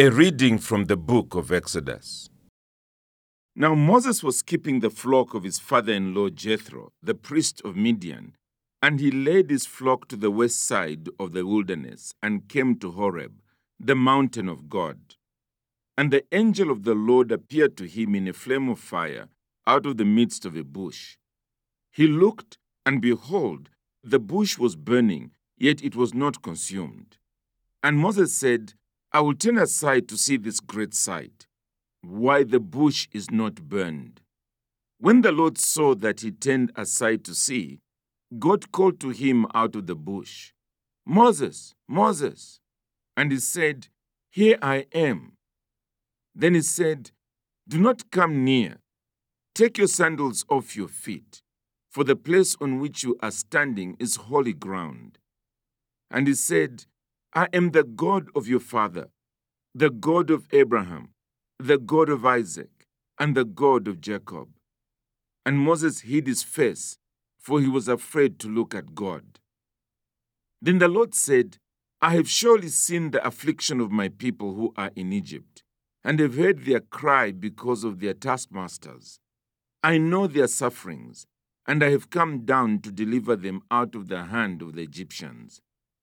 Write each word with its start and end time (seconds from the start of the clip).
A 0.00 0.10
reading 0.10 0.58
from 0.58 0.84
the 0.84 0.96
book 0.96 1.34
of 1.34 1.50
Exodus. 1.50 2.30
Now 3.56 3.74
Moses 3.74 4.22
was 4.22 4.42
keeping 4.42 4.78
the 4.78 4.90
flock 4.90 5.34
of 5.34 5.42
his 5.42 5.58
father 5.58 5.92
in 5.92 6.14
law 6.14 6.28
Jethro, 6.28 6.92
the 7.02 7.16
priest 7.16 7.60
of 7.64 7.74
Midian, 7.74 8.36
and 8.80 9.00
he 9.00 9.10
led 9.10 9.50
his 9.50 9.66
flock 9.66 10.06
to 10.06 10.16
the 10.16 10.30
west 10.30 10.64
side 10.64 11.08
of 11.18 11.32
the 11.32 11.44
wilderness 11.44 12.14
and 12.22 12.48
came 12.48 12.76
to 12.76 12.92
Horeb, 12.92 13.40
the 13.80 13.96
mountain 13.96 14.48
of 14.48 14.68
God. 14.68 15.16
And 15.96 16.12
the 16.12 16.22
angel 16.30 16.70
of 16.70 16.84
the 16.84 16.94
Lord 16.94 17.32
appeared 17.32 17.76
to 17.78 17.88
him 17.88 18.14
in 18.14 18.28
a 18.28 18.32
flame 18.32 18.68
of 18.68 18.78
fire 18.78 19.26
out 19.66 19.84
of 19.84 19.96
the 19.96 20.04
midst 20.04 20.44
of 20.44 20.54
a 20.54 20.62
bush. 20.62 21.16
He 21.90 22.06
looked, 22.06 22.56
and 22.86 23.02
behold, 23.02 23.70
the 24.04 24.20
bush 24.20 24.58
was 24.58 24.76
burning, 24.76 25.32
yet 25.56 25.82
it 25.82 25.96
was 25.96 26.14
not 26.14 26.40
consumed. 26.40 27.16
And 27.82 27.98
Moses 27.98 28.32
said, 28.32 28.74
I 29.12 29.20
will 29.20 29.34
turn 29.34 29.58
aside 29.58 30.08
to 30.08 30.18
see 30.18 30.36
this 30.36 30.60
great 30.60 30.94
sight, 30.94 31.46
why 32.02 32.44
the 32.44 32.60
bush 32.60 33.08
is 33.12 33.30
not 33.30 33.68
burned. 33.68 34.20
When 34.98 35.22
the 35.22 35.32
Lord 35.32 35.58
saw 35.58 35.94
that 35.94 36.20
he 36.20 36.30
turned 36.30 36.72
aside 36.76 37.24
to 37.24 37.34
see, 37.34 37.80
God 38.38 38.70
called 38.72 39.00
to 39.00 39.10
him 39.10 39.46
out 39.54 39.74
of 39.76 39.86
the 39.86 39.94
bush, 39.94 40.52
Moses, 41.06 41.74
Moses. 41.88 42.60
And 43.16 43.32
he 43.32 43.38
said, 43.38 43.88
Here 44.30 44.58
I 44.60 44.86
am. 44.92 45.32
Then 46.34 46.54
he 46.54 46.60
said, 46.60 47.10
Do 47.66 47.78
not 47.78 48.10
come 48.10 48.44
near. 48.44 48.76
Take 49.54 49.78
your 49.78 49.88
sandals 49.88 50.44
off 50.48 50.76
your 50.76 50.86
feet, 50.86 51.40
for 51.90 52.04
the 52.04 52.14
place 52.14 52.56
on 52.60 52.78
which 52.78 53.02
you 53.02 53.16
are 53.20 53.30
standing 53.30 53.96
is 53.98 54.16
holy 54.16 54.52
ground. 54.52 55.18
And 56.10 56.28
he 56.28 56.34
said, 56.34 56.84
I 57.34 57.48
am 57.52 57.72
the 57.72 57.84
God 57.84 58.28
of 58.34 58.48
your 58.48 58.60
father, 58.60 59.08
the 59.74 59.90
God 59.90 60.30
of 60.30 60.48
Abraham, 60.50 61.10
the 61.58 61.78
God 61.78 62.08
of 62.08 62.24
Isaac, 62.24 62.70
and 63.18 63.36
the 63.36 63.44
God 63.44 63.86
of 63.86 64.00
Jacob. 64.00 64.48
And 65.44 65.58
Moses 65.58 66.00
hid 66.00 66.26
his 66.26 66.42
face, 66.42 66.96
for 67.38 67.60
he 67.60 67.68
was 67.68 67.86
afraid 67.86 68.38
to 68.40 68.48
look 68.48 68.74
at 68.74 68.94
God. 68.94 69.38
Then 70.62 70.78
the 70.78 70.88
Lord 70.88 71.14
said, 71.14 71.58
I 72.00 72.14
have 72.14 72.30
surely 72.30 72.68
seen 72.68 73.10
the 73.10 73.26
affliction 73.26 73.80
of 73.80 73.90
my 73.90 74.08
people 74.08 74.54
who 74.54 74.72
are 74.76 74.90
in 74.96 75.12
Egypt, 75.12 75.62
and 76.02 76.20
have 76.20 76.36
heard 76.36 76.64
their 76.64 76.80
cry 76.80 77.32
because 77.32 77.84
of 77.84 78.00
their 78.00 78.14
taskmasters. 78.14 79.20
I 79.82 79.98
know 79.98 80.26
their 80.26 80.46
sufferings, 80.46 81.26
and 81.66 81.82
I 81.84 81.90
have 81.90 82.08
come 82.08 82.46
down 82.46 82.80
to 82.80 82.90
deliver 82.90 83.36
them 83.36 83.62
out 83.70 83.94
of 83.94 84.08
the 84.08 84.24
hand 84.24 84.62
of 84.62 84.74
the 84.74 84.82
Egyptians, 84.82 85.60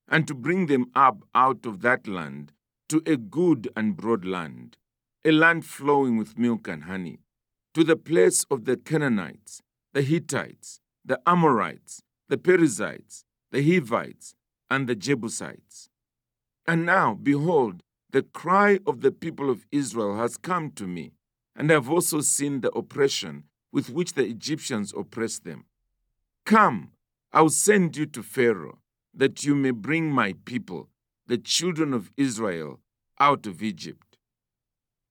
and 0.07 0.27
to 0.27 0.33
bring 0.33 0.67
them 0.67 0.85
up 0.95 1.23
out 1.33 1.65
of 1.65 1.81
that 1.81 2.07
land 2.07 2.51
to 2.89 3.01
a 3.05 3.17
good 3.17 3.67
and 3.75 3.97
broad 3.97 4.25
land, 4.25 4.77
a 5.23 5.31
land 5.31 5.65
flowing 5.65 6.17
with 6.17 6.37
milk 6.37 6.67
and 6.67 6.83
honey, 6.83 7.19
to 7.73 7.83
the 7.83 7.95
place 7.95 8.45
of 8.51 8.65
the 8.65 8.77
Canaanites, 8.77 9.61
the 9.93 10.01
Hittites, 10.01 10.79
the 11.03 11.19
Amorites, 11.25 12.01
the 12.29 12.37
Perizzites, 12.37 13.25
the 13.51 13.61
Hivites, 13.61 14.35
and 14.69 14.87
the 14.87 14.95
Jebusites. 14.95 15.89
And 16.67 16.85
now, 16.85 17.13
behold, 17.13 17.83
the 18.11 18.23
cry 18.23 18.79
of 18.87 19.01
the 19.01 19.11
people 19.11 19.49
of 19.49 19.65
Israel 19.71 20.17
has 20.17 20.37
come 20.37 20.71
to 20.71 20.87
me, 20.87 21.11
and 21.55 21.71
I 21.71 21.75
have 21.75 21.89
also 21.89 22.21
seen 22.21 22.61
the 22.61 22.71
oppression 22.71 23.43
with 23.71 23.89
which 23.89 24.13
the 24.13 24.25
Egyptians 24.25 24.93
oppress 24.95 25.39
them. 25.39 25.65
Come, 26.45 26.91
I 27.33 27.41
will 27.41 27.49
send 27.49 27.97
you 27.97 28.05
to 28.05 28.23
Pharaoh, 28.23 28.79
that 29.15 29.43
you 29.43 29.55
may 29.55 29.71
bring 29.71 30.11
my 30.11 30.33
people, 30.45 30.89
the 31.27 31.37
children 31.37 31.93
of 31.93 32.11
Israel, 32.17 32.79
out 33.19 33.47
of 33.47 33.63
Egypt. 33.63 34.17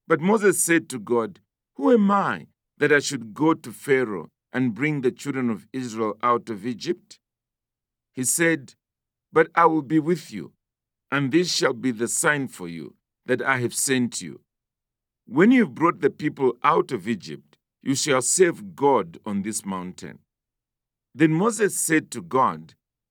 But 0.07 0.21
Moses 0.21 0.63
said 0.63 0.87
to 0.89 0.99
God, 0.99 1.39
Who 1.75 1.91
am 1.91 2.11
I 2.11 2.47
that 2.77 2.91
I 2.91 2.99
should 2.99 3.33
go 3.33 3.53
to 3.53 3.71
Pharaoh 3.71 4.29
and 4.53 4.75
bring 4.75 5.01
the 5.01 5.11
children 5.11 5.49
of 5.49 5.67
Israel 5.73 6.17
out 6.21 6.49
of 6.49 6.65
Egypt? 6.65 7.19
He 8.13 8.23
said, 8.23 8.75
But 9.33 9.49
I 9.55 9.65
will 9.65 9.81
be 9.81 9.99
with 9.99 10.31
you, 10.31 10.53
and 11.11 11.31
this 11.31 11.53
shall 11.53 11.73
be 11.73 11.91
the 11.91 12.07
sign 12.07 12.47
for 12.47 12.67
you 12.67 12.95
that 13.25 13.41
I 13.41 13.57
have 13.57 13.73
sent 13.73 14.21
you. 14.21 14.41
When 15.27 15.51
you 15.51 15.65
have 15.65 15.73
brought 15.73 16.01
the 16.01 16.11
people 16.11 16.53
out 16.63 16.91
of 16.91 17.07
Egypt, 17.07 17.57
you 17.81 17.95
shall 17.95 18.21
serve 18.21 18.75
God 18.75 19.17
on 19.25 19.41
this 19.41 19.65
mountain. 19.65 20.19
Then 21.15 21.31
Moses 21.31 21.79
said 21.79 22.11
to 22.11 22.21
God, 22.21 22.75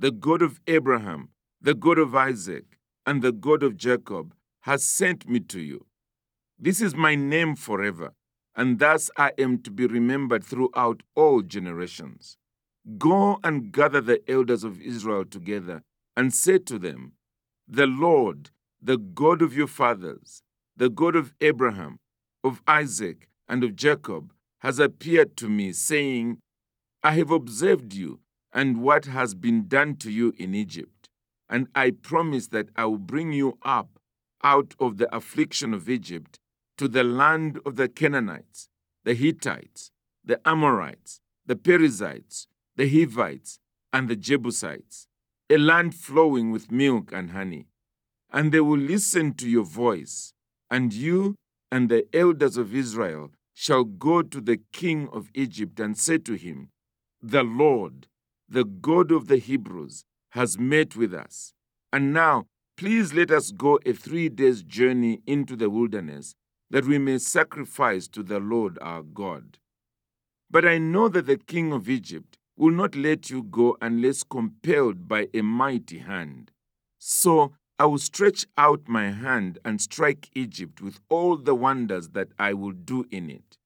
the 0.00 0.10
God 0.10 0.40
of 0.40 0.62
Abraham, 0.66 1.28
the 1.60 1.74
God 1.74 1.98
of 1.98 2.14
Isaac, 2.14 2.78
and 3.04 3.20
the 3.20 3.32
God 3.32 3.62
of 3.62 3.76
Jacob, 3.76 4.32
has 4.60 4.82
sent 4.82 5.28
me 5.28 5.40
to 5.40 5.60
you. 5.60 5.84
This 6.58 6.80
is 6.80 6.94
my 6.94 7.14
name 7.14 7.54
forever, 7.54 8.14
and 8.56 8.78
thus 8.78 9.10
I 9.18 9.32
am 9.36 9.58
to 9.58 9.70
be 9.70 9.86
remembered 9.86 10.42
throughout 10.42 11.02
all 11.14 11.42
generations. 11.42 12.38
Go 12.96 13.40
and 13.44 13.72
gather 13.72 14.00
the 14.00 14.22
elders 14.26 14.64
of 14.64 14.80
Israel 14.80 15.26
together, 15.26 15.82
and 16.16 16.32
say 16.32 16.56
to 16.56 16.78
them, 16.78 17.12
The 17.68 17.86
Lord, 17.86 18.48
the 18.80 18.96
God 18.96 19.42
of 19.42 19.54
your 19.54 19.66
fathers, 19.66 20.42
the 20.74 20.88
God 20.88 21.14
of 21.14 21.34
Abraham, 21.42 21.98
of 22.42 22.62
Isaac, 22.66 23.28
and 23.46 23.62
of 23.62 23.76
Jacob, 23.76 24.32
has 24.60 24.78
appeared 24.78 25.36
to 25.36 25.50
me, 25.50 25.74
saying, 25.74 26.38
I 27.02 27.12
have 27.16 27.30
observed 27.30 27.92
you 27.92 28.20
and 28.52 28.82
what 28.82 29.06
has 29.06 29.34
been 29.34 29.68
done 29.68 29.96
to 29.96 30.10
you 30.10 30.34
in 30.38 30.54
Egypt, 30.54 31.08
and 31.48 31.68
I 31.74 31.90
promise 31.90 32.48
that 32.48 32.68
I 32.76 32.84
will 32.86 32.98
bring 32.98 33.32
you 33.32 33.58
up 33.62 33.98
out 34.42 34.74
of 34.78 34.98
the 34.98 35.14
affliction 35.14 35.74
of 35.74 35.88
Egypt 35.88 36.38
to 36.78 36.88
the 36.88 37.04
land 37.04 37.60
of 37.66 37.76
the 37.76 37.88
Canaanites, 37.88 38.68
the 39.04 39.14
Hittites, 39.14 39.90
the 40.24 40.40
Amorites, 40.48 41.20
the 41.46 41.56
Perizzites, 41.56 42.46
the 42.76 42.88
Hivites, 42.88 43.58
and 43.92 44.08
the 44.08 44.16
Jebusites, 44.16 45.06
a 45.48 45.58
land 45.58 45.94
flowing 45.94 46.50
with 46.52 46.70
milk 46.70 47.12
and 47.12 47.30
honey. 47.30 47.66
And 48.32 48.52
they 48.52 48.60
will 48.60 48.78
listen 48.78 49.34
to 49.34 49.48
your 49.48 49.64
voice, 49.64 50.32
and 50.70 50.92
you 50.92 51.34
and 51.72 51.88
the 51.88 52.06
elders 52.14 52.56
of 52.56 52.74
Israel 52.74 53.32
shall 53.54 53.84
go 53.84 54.22
to 54.22 54.40
the 54.40 54.60
king 54.72 55.08
of 55.12 55.30
Egypt 55.34 55.80
and 55.80 55.98
say 55.98 56.18
to 56.18 56.34
him, 56.34 56.70
The 57.20 57.42
Lord, 57.42 58.06
the 58.50 58.64
God 58.64 59.12
of 59.12 59.28
the 59.28 59.38
Hebrews, 59.38 60.04
has 60.30 60.58
met 60.58 60.96
with 60.96 61.14
us. 61.14 61.52
And 61.92 62.12
now, 62.12 62.46
please 62.76 63.14
let 63.14 63.30
us 63.30 63.52
go 63.52 63.78
a 63.86 63.92
three 63.92 64.28
days' 64.28 64.62
journey 64.62 65.20
into 65.26 65.54
the 65.56 65.70
wilderness, 65.70 66.34
that 66.70 66.84
we 66.84 66.98
may 66.98 67.18
sacrifice 67.18 68.08
to 68.08 68.22
the 68.22 68.40
Lord 68.40 68.78
our 68.80 69.02
God. 69.02 69.58
But 70.50 70.64
I 70.64 70.78
know 70.78 71.08
that 71.08 71.26
the 71.26 71.36
king 71.36 71.72
of 71.72 71.88
Egypt 71.88 72.36
will 72.56 72.72
not 72.72 72.96
let 72.96 73.30
you 73.30 73.42
go 73.42 73.76
unless 73.80 74.22
compelled 74.22 75.08
by 75.08 75.28
a 75.32 75.42
mighty 75.42 75.98
hand. 75.98 76.50
So 76.98 77.52
I 77.78 77.86
will 77.86 77.98
stretch 77.98 78.46
out 78.58 78.88
my 78.88 79.10
hand 79.10 79.58
and 79.64 79.80
strike 79.80 80.28
Egypt 80.34 80.82
with 80.82 81.00
all 81.08 81.36
the 81.36 81.54
wonders 81.54 82.08
that 82.10 82.28
I 82.38 82.52
will 82.52 82.72
do 82.72 83.06
in 83.10 83.30
it. 83.30 83.56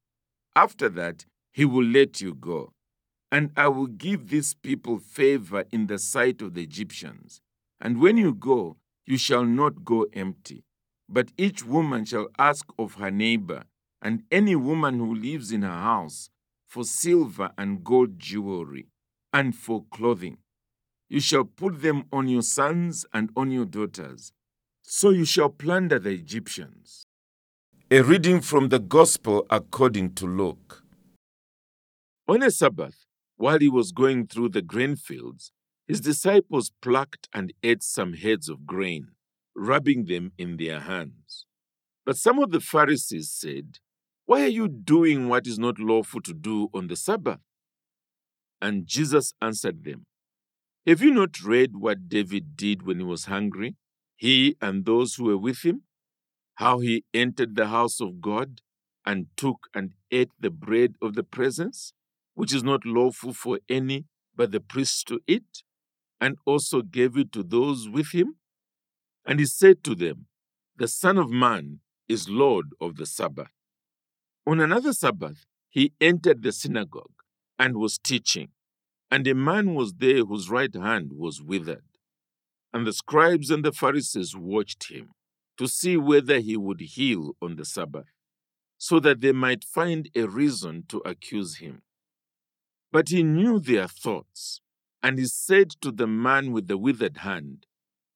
After 0.55 0.89
that, 0.91 1.25
he 1.53 1.65
will 1.65 1.85
let 1.85 2.21
you 2.21 2.35
go. 2.35 2.74
And 3.35 3.51
I 3.57 3.67
will 3.67 3.89
give 3.89 4.31
this 4.31 4.55
people 4.55 5.01
favor 5.01 5.65
in 5.73 5.89
the 5.89 5.99
sight 5.99 6.41
of 6.41 6.55
the 6.55 6.63
Egyptians. 6.63 7.41
And 7.81 8.01
when 8.01 8.17
you 8.17 8.33
go, 8.33 8.77
you 9.07 9.19
shall 9.19 9.45
not 9.45 9.85
go 9.85 10.07
empty. 10.13 10.63
But 11.09 11.33
each 11.37 11.67
woman 11.67 12.05
shall 12.05 12.29
ask 12.39 12.65
of 12.79 12.95
her 12.95 13.11
neighbor, 13.11 13.65
and 14.01 14.23
any 14.31 14.55
woman 14.55 15.01
who 15.01 15.13
lives 15.13 15.51
in 15.51 15.63
her 15.63 15.81
house, 15.91 16.31
for 16.65 16.85
silver 16.85 17.51
and 17.59 17.83
gold 17.83 18.21
jewelry, 18.21 18.87
and 19.33 19.57
for 19.57 19.85
clothing. 19.91 20.39
You 21.09 21.19
shall 21.19 21.45
put 21.45 21.83
them 21.83 22.05
on 22.13 22.29
your 22.29 22.43
sons 22.43 23.05
and 23.13 23.31
on 23.37 23.51
your 23.51 23.65
daughters. 23.65 24.33
So 24.83 25.11
you 25.11 25.25
shall 25.25 25.49
plunder 25.49 25.99
the 25.99 26.11
Egyptians. 26.11 27.09
A 27.91 28.01
reading 28.01 28.41
from 28.41 28.69
the 28.69 28.79
Gospel 28.79 29.45
according 29.51 30.15
to 30.15 30.25
Luke. 30.25 30.85
On 32.29 32.41
a 32.41 32.53
Sabbath, 32.53 33.05
while 33.37 33.59
he 33.59 33.69
was 33.69 33.93
going 33.93 34.27
through 34.27 34.51
the 34.51 34.63
grain 34.63 34.97
fields, 34.97 35.53
his 35.87 36.01
disciples 36.01 36.73
plucked 36.81 37.29
and 37.33 37.53
ate 37.63 37.83
some 37.83 38.15
heads 38.15 38.49
of 38.49 38.67
grain, 38.67 39.09
rubbing 39.55 40.07
them 40.07 40.33
in 40.39 40.57
their 40.57 40.81
hands. 40.81 41.47
But 42.07 42.17
some 42.17 42.39
of 42.39 42.51
the 42.51 42.61
Pharisees 42.61 43.31
said, 43.31 43.79
Why 44.27 44.43
are 44.43 44.49
you 44.49 44.69
doing 44.69 45.29
what 45.29 45.47
is 45.47 45.59
not 45.59 45.79
lawful 45.79 46.21
to 46.23 46.35
do 46.35 46.69
on 46.73 46.87
the 46.87 46.97
Sabbath? 46.97 47.41
And 48.61 48.87
Jesus 48.87 49.35
answered 49.43 49.85
them, 49.85 50.07
Have 50.87 51.03
you 51.03 51.13
not 51.13 51.43
read 51.43 51.77
what 51.77 52.09
David 52.09 52.57
did 52.57 52.87
when 52.87 52.99
he 52.99 53.05
was 53.05 53.27
hungry, 53.27 53.77
he 54.17 54.57
and 54.61 54.85
those 54.85 55.17
who 55.17 55.25
were 55.25 55.39
with 55.39 55.65
him? 55.65 55.83
How 56.55 56.79
he 56.79 57.05
entered 57.13 57.57
the 57.57 57.67
house 57.67 58.01
of 58.01 58.21
God 58.21 58.61
and 59.05 59.27
took 59.37 59.67
and 59.75 59.93
ate 60.11 60.31
the 60.39 60.51
bread 60.51 60.95
of 61.03 61.15
the 61.15 61.25
presence, 61.25 61.93
which 62.35 62.55
is 62.55 62.63
not 62.63 62.85
lawful 62.85 63.33
for 63.33 63.59
any 63.69 64.05
but 64.37 64.51
the 64.51 64.61
priests 64.61 65.05
to 65.05 65.21
eat, 65.27 65.63
and 66.21 66.37
also 66.45 66.83
gave 66.83 67.17
it 67.17 67.33
to 67.33 67.43
those 67.43 67.89
with 67.89 68.13
him? 68.13 68.37
And 69.25 69.41
he 69.41 69.47
said 69.47 69.85
to 69.85 69.95
them, 69.95 70.27
The 70.77 70.89
Son 70.89 71.19
of 71.19 71.31
Man 71.31 71.81
is 72.09 72.29
Lord 72.29 72.67
of 72.81 72.97
the 72.97 73.07
Sabbath. 73.07 73.53
On 74.47 74.61
another 74.61 74.93
Sabbath, 74.93 75.47
he 75.71 75.93
entered 76.01 76.43
the 76.43 76.53
synagogue 76.53 77.23
and 77.59 77.77
was 77.77 77.99
teaching, 77.99 78.49
and 79.11 79.27
a 79.27 79.35
man 79.35 79.75
was 79.75 79.95
there 79.95 80.25
whose 80.25 80.51
right 80.51 80.75
hand 80.75 81.13
was 81.15 81.41
withered. 81.41 81.85
And 82.73 82.87
the 82.87 82.93
scribes 82.93 83.51
and 83.51 83.65
the 83.65 83.73
Pharisees 83.73 84.37
watched 84.37 84.91
him 84.91 85.11
to 85.57 85.69
see 85.69 85.97
whether 85.97 86.41
he 86.41 86.57
would 86.57 86.81
heal 86.81 87.37
on 87.41 87.57
the 87.57 87.65
Sabbath, 87.65 88.07
so 88.77 88.99
that 89.01 89.21
they 89.21 89.33
might 89.33 89.65
find 89.65 90.11
a 90.15 90.27
reason 90.27 90.85
to 90.89 90.99
accuse 91.05 91.59
him. 91.59 91.83
But 92.95 93.09
he 93.09 93.25
knew 93.25 93.59
their 93.59 93.89
thoughts, 93.89 94.61
and 95.03 95.19
he 95.19 95.27
said 95.27 95.71
to 95.81 95.91
the 95.91 96.07
man 96.07 96.53
with 96.53 96.69
the 96.69 96.79
withered 96.79 97.17
hand, 97.19 97.67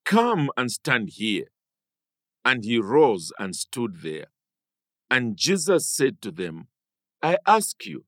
Come 0.04 0.50
and 0.56 0.70
stand 0.70 1.10
here. 1.14 1.46
And 2.44 2.62
he 2.62 2.78
rose 2.78 3.32
and 3.40 3.56
stood 3.56 4.02
there. 4.02 4.26
And 5.10 5.36
Jesus 5.36 5.90
said 5.90 6.22
to 6.22 6.30
them, 6.30 6.69
I 7.20 7.38
ask 7.44 7.86
you, 7.86 8.04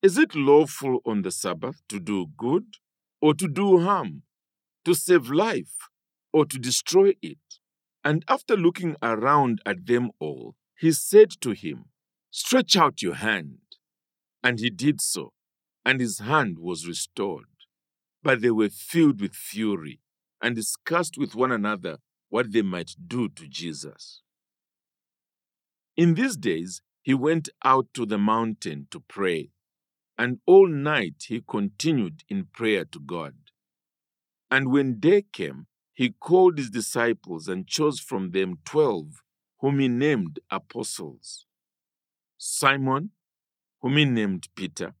is 0.00 0.16
it 0.16 0.36
lawful 0.36 1.00
on 1.04 1.22
the 1.22 1.32
Sabbath 1.32 1.82
to 1.88 1.98
do 1.98 2.28
good 2.36 2.76
or 3.20 3.34
to 3.34 3.48
do 3.48 3.80
harm, 3.80 4.22
to 4.84 4.94
save 4.94 5.28
life 5.28 5.88
or 6.32 6.46
to 6.46 6.56
destroy 6.56 7.14
it? 7.20 7.58
And 8.04 8.24
after 8.28 8.56
looking 8.56 8.94
around 9.02 9.60
at 9.66 9.86
them 9.86 10.12
all, 10.20 10.54
he 10.78 10.92
said 10.92 11.32
to 11.40 11.50
him, 11.50 11.86
Stretch 12.30 12.76
out 12.76 13.02
your 13.02 13.14
hand. 13.14 13.58
And 14.44 14.60
he 14.60 14.70
did 14.70 15.00
so, 15.00 15.32
and 15.84 16.00
his 16.00 16.20
hand 16.20 16.58
was 16.58 16.86
restored. 16.86 17.46
But 18.22 18.40
they 18.40 18.50
were 18.50 18.68
filled 18.68 19.20
with 19.20 19.34
fury 19.34 20.00
and 20.40 20.54
discussed 20.54 21.18
with 21.18 21.34
one 21.34 21.52
another 21.52 21.98
what 22.28 22.52
they 22.52 22.62
might 22.62 22.94
do 23.06 23.28
to 23.28 23.46
Jesus. 23.48 24.22
In 25.96 26.14
these 26.14 26.36
days, 26.36 26.80
he 27.02 27.14
went 27.14 27.48
out 27.64 27.88
to 27.94 28.06
the 28.06 28.18
mountain 28.18 28.86
to 28.90 29.00
pray, 29.00 29.50
and 30.16 30.38
all 30.46 30.68
night 30.68 31.24
he 31.26 31.42
continued 31.46 32.22
in 32.28 32.46
prayer 32.46 32.84
to 32.86 33.00
God. 33.00 33.34
And 34.50 34.70
when 34.70 35.00
day 35.00 35.24
came, 35.32 35.66
he 35.92 36.10
called 36.10 36.58
his 36.58 36.70
disciples 36.70 37.48
and 37.48 37.66
chose 37.66 38.00
from 38.00 38.30
them 38.30 38.58
twelve, 38.64 39.22
whom 39.60 39.78
he 39.80 39.88
named 39.88 40.38
apostles 40.50 41.46
Simon, 42.38 43.10
whom 43.80 43.96
he 43.96 44.04
named 44.04 44.48
Peter, 44.56 44.94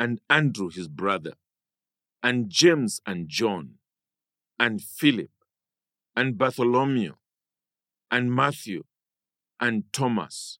and 0.00 0.18
Andrew 0.30 0.70
his 0.70 0.88
brother, 0.88 1.34
and 2.22 2.48
James 2.48 3.02
and 3.04 3.28
John, 3.28 3.74
and 4.58 4.80
Philip, 4.80 5.30
and 6.16 6.38
Bartholomew, 6.38 7.16
and 8.10 8.34
Matthew, 8.34 8.84
and 9.60 9.84
Thomas, 9.92 10.58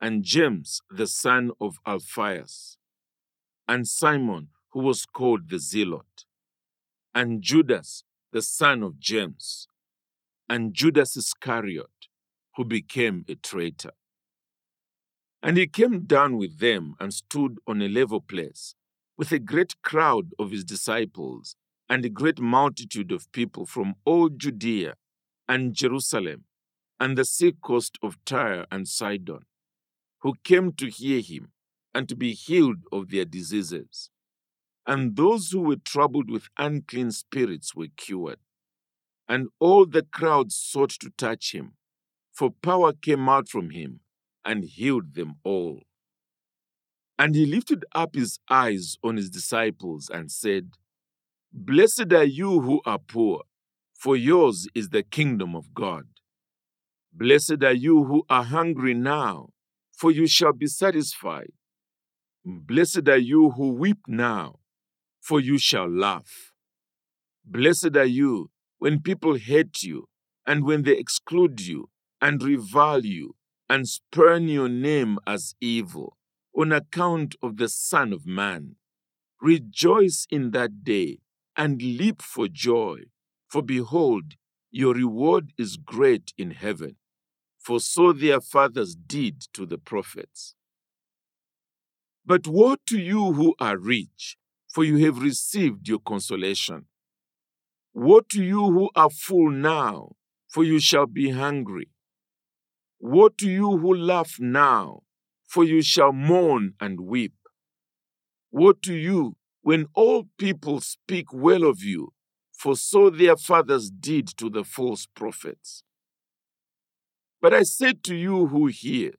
and 0.00 0.24
James 0.24 0.80
the 0.90 1.06
son 1.06 1.50
of 1.60 1.76
Alphaeus, 1.86 2.78
and 3.68 3.86
Simon, 3.86 4.48
who 4.70 4.80
was 4.80 5.04
called 5.04 5.50
the 5.50 5.58
Zealot, 5.58 6.24
and 7.14 7.42
Judas 7.42 8.04
the 8.32 8.40
son 8.40 8.82
of 8.82 8.98
James, 8.98 9.68
and 10.48 10.72
Judas 10.72 11.14
Iscariot, 11.14 12.08
who 12.56 12.64
became 12.64 13.26
a 13.28 13.34
traitor. 13.34 13.92
And 15.42 15.58
he 15.58 15.66
came 15.66 16.06
down 16.06 16.38
with 16.38 16.58
them 16.58 16.94
and 16.98 17.12
stood 17.12 17.58
on 17.66 17.82
a 17.82 17.88
level 17.88 18.22
place, 18.22 18.74
with 19.18 19.32
a 19.32 19.38
great 19.40 19.82
crowd 19.82 20.30
of 20.38 20.52
his 20.52 20.64
disciples, 20.64 21.56
and 21.90 22.04
a 22.04 22.08
great 22.08 22.38
multitude 22.38 23.10
of 23.10 23.30
people 23.32 23.66
from 23.66 23.94
all 24.04 24.28
Judea 24.28 24.94
and 25.48 25.74
Jerusalem, 25.74 26.44
and 27.00 27.18
the 27.18 27.24
sea 27.24 27.52
coast 27.60 27.98
of 28.02 28.22
Tyre 28.24 28.66
and 28.70 28.86
Sidon, 28.86 29.40
who 30.20 30.34
came 30.44 30.72
to 30.72 30.88
hear 30.88 31.20
him 31.20 31.50
and 31.94 32.08
to 32.08 32.14
be 32.14 32.32
healed 32.32 32.84
of 32.92 33.10
their 33.10 33.24
diseases. 33.24 34.10
And 34.86 35.16
those 35.16 35.50
who 35.50 35.62
were 35.62 35.76
troubled 35.76 36.30
with 36.30 36.48
unclean 36.56 37.10
spirits 37.10 37.74
were 37.74 37.88
cured. 37.96 38.38
And 39.28 39.48
all 39.58 39.84
the 39.84 40.02
crowd 40.02 40.52
sought 40.52 40.90
to 41.00 41.10
touch 41.10 41.54
him, 41.54 41.72
for 42.32 42.50
power 42.62 42.92
came 42.92 43.28
out 43.28 43.48
from 43.48 43.70
him 43.70 44.00
and 44.44 44.64
healed 44.64 45.14
them 45.14 45.34
all. 45.44 45.82
And 47.18 47.34
he 47.34 47.46
lifted 47.46 47.84
up 47.94 48.14
his 48.14 48.38
eyes 48.48 48.96
on 49.02 49.16
his 49.16 49.28
disciples 49.28 50.08
and 50.08 50.30
said, 50.30 50.70
Blessed 51.52 52.12
are 52.12 52.24
you 52.24 52.60
who 52.60 52.80
are 52.84 52.98
poor, 52.98 53.42
for 53.92 54.16
yours 54.16 54.68
is 54.74 54.90
the 54.90 55.02
kingdom 55.02 55.56
of 55.56 55.74
God. 55.74 56.04
Blessed 57.12 57.64
are 57.64 57.72
you 57.72 58.04
who 58.04 58.22
are 58.30 58.44
hungry 58.44 58.94
now, 58.94 59.48
for 59.96 60.12
you 60.12 60.28
shall 60.28 60.52
be 60.52 60.68
satisfied. 60.68 61.50
Blessed 62.44 63.08
are 63.08 63.16
you 63.16 63.50
who 63.50 63.72
weep 63.72 63.98
now, 64.06 64.60
for 65.20 65.40
you 65.40 65.58
shall 65.58 65.90
laugh. 65.90 66.52
Blessed 67.44 67.96
are 67.96 68.04
you 68.04 68.50
when 68.78 69.00
people 69.00 69.34
hate 69.34 69.82
you, 69.82 70.08
and 70.46 70.64
when 70.64 70.84
they 70.84 70.96
exclude 70.96 71.66
you, 71.66 71.88
and 72.20 72.42
revile 72.42 73.04
you, 73.04 73.34
and 73.68 73.88
spurn 73.88 74.48
your 74.48 74.68
name 74.68 75.18
as 75.26 75.54
evil, 75.60 76.17
on 76.54 76.72
account 76.72 77.34
of 77.42 77.56
the 77.56 77.68
Son 77.68 78.12
of 78.12 78.26
Man. 78.26 78.76
Rejoice 79.40 80.26
in 80.30 80.50
that 80.50 80.84
day, 80.84 81.18
and 81.56 81.80
leap 81.80 82.22
for 82.22 82.48
joy, 82.48 83.02
for 83.48 83.62
behold, 83.62 84.34
your 84.70 84.94
reward 84.94 85.52
is 85.56 85.76
great 85.76 86.32
in 86.36 86.50
heaven. 86.50 86.96
For 87.58 87.80
so 87.80 88.12
their 88.12 88.40
fathers 88.40 88.94
did 88.94 89.40
to 89.52 89.66
the 89.66 89.78
prophets. 89.78 90.54
But 92.24 92.46
woe 92.46 92.76
to 92.86 92.98
you 92.98 93.32
who 93.32 93.54
are 93.58 93.78
rich, 93.78 94.36
for 94.68 94.84
you 94.84 95.04
have 95.06 95.22
received 95.22 95.88
your 95.88 95.98
consolation. 95.98 96.86
Woe 97.94 98.20
to 98.20 98.42
you 98.42 98.70
who 98.70 98.90
are 98.94 99.10
full 99.10 99.50
now, 99.50 100.12
for 100.48 100.62
you 100.62 100.78
shall 100.78 101.06
be 101.06 101.30
hungry. 101.30 101.88
Woe 103.00 103.28
to 103.30 103.50
you 103.50 103.78
who 103.78 103.94
laugh 103.94 104.36
now, 104.38 105.02
for 105.48 105.64
you 105.64 105.82
shall 105.82 106.12
mourn 106.12 106.74
and 106.78 107.00
weep. 107.00 107.32
Woe 108.52 108.72
to 108.72 108.94
you 108.94 109.36
when 109.62 109.86
all 109.94 110.28
people 110.38 110.80
speak 110.80 111.32
well 111.32 111.64
of 111.64 111.82
you, 111.82 112.12
for 112.52 112.76
so 112.76 113.10
their 113.10 113.36
fathers 113.36 113.90
did 113.90 114.28
to 114.36 114.50
the 114.50 114.62
false 114.64 115.06
prophets. 115.06 115.82
But 117.40 117.54
I 117.54 117.62
said 117.62 118.02
to 118.04 118.14
you 118.16 118.46
who 118.48 118.66
hear, 118.66 119.12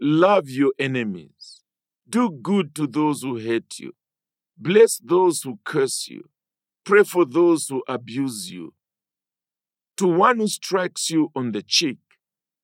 love 0.00 0.48
your 0.48 0.72
enemies, 0.78 1.62
do 2.08 2.30
good 2.30 2.74
to 2.76 2.86
those 2.86 3.22
who 3.22 3.36
hate 3.36 3.78
you, 3.78 3.92
bless 4.56 4.98
those 4.98 5.42
who 5.42 5.58
curse 5.64 6.08
you, 6.08 6.30
pray 6.84 7.02
for 7.02 7.24
those 7.24 7.68
who 7.68 7.82
abuse 7.88 8.50
you. 8.50 8.72
To 9.98 10.06
one 10.06 10.38
who 10.38 10.48
strikes 10.48 11.10
you 11.10 11.30
on 11.34 11.52
the 11.52 11.62
cheek, 11.62 11.98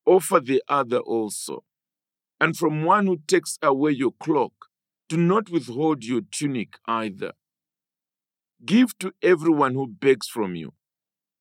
offer 0.05 0.39
the 0.39 0.61
other 0.67 0.99
also. 0.99 1.63
And 2.43 2.57
from 2.57 2.83
one 2.83 3.07
who 3.07 3.21
takes 3.25 3.57
away 3.61 3.91
your 3.91 4.11
cloak, 4.19 4.67
do 5.07 5.15
not 5.15 5.49
withhold 5.49 6.03
your 6.03 6.19
tunic 6.29 6.77
either. 6.85 7.31
Give 8.65 8.97
to 8.99 9.13
everyone 9.21 9.75
who 9.75 9.87
begs 9.87 10.27
from 10.27 10.53
you, 10.53 10.73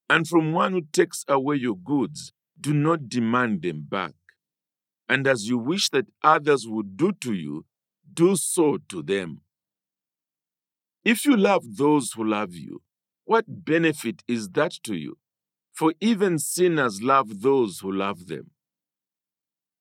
and 0.08 0.28
from 0.28 0.52
one 0.52 0.74
who 0.74 0.82
takes 0.92 1.24
away 1.26 1.56
your 1.56 1.76
goods, 1.76 2.32
do 2.60 2.72
not 2.72 3.08
demand 3.08 3.62
them 3.62 3.84
back. 3.90 4.14
And 5.08 5.26
as 5.26 5.48
you 5.48 5.58
wish 5.58 5.88
that 5.88 6.06
others 6.22 6.68
would 6.68 6.96
do 6.96 7.10
to 7.10 7.34
you, 7.34 7.66
do 8.14 8.36
so 8.36 8.78
to 8.88 9.02
them. 9.02 9.40
If 11.04 11.24
you 11.24 11.36
love 11.36 11.78
those 11.78 12.12
who 12.12 12.24
love 12.24 12.54
you, 12.54 12.80
what 13.24 13.64
benefit 13.64 14.22
is 14.28 14.50
that 14.50 14.74
to 14.84 14.94
you? 14.94 15.18
For 15.72 15.94
even 16.00 16.38
sinners 16.38 17.02
love 17.02 17.40
those 17.40 17.80
who 17.80 17.90
love 17.90 18.28
them. 18.28 18.52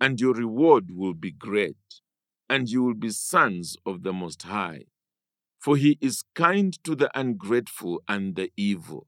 and 0.00 0.20
your 0.20 0.34
reward 0.34 0.90
will 0.90 1.14
be 1.14 1.30
great, 1.30 1.76
and 2.48 2.68
you 2.68 2.82
will 2.82 2.94
be 2.94 3.10
sons 3.10 3.76
of 3.84 4.02
the 4.02 4.12
Most 4.12 4.42
High. 4.42 4.84
For 5.58 5.76
he 5.76 5.98
is 6.00 6.22
kind 6.34 6.72
to 6.84 6.94
the 6.94 7.10
ungrateful 7.18 8.02
and 8.06 8.36
the 8.36 8.50
evil. 8.56 9.06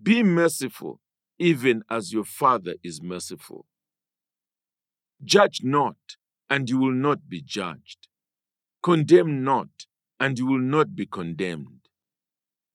Be 0.00 0.22
merciful, 0.22 1.00
even 1.38 1.82
as 1.90 2.12
your 2.12 2.24
Father 2.24 2.74
is 2.82 3.02
merciful. 3.02 3.66
Judge 5.24 5.60
not, 5.64 5.96
and 6.48 6.70
you 6.70 6.78
will 6.78 6.92
not 6.92 7.28
be 7.28 7.42
judged. 7.42 8.06
Condemn 8.82 9.42
not, 9.42 9.68
and 10.20 10.38
you 10.38 10.46
will 10.46 10.60
not 10.60 10.94
be 10.94 11.06
condemned. 11.06 11.88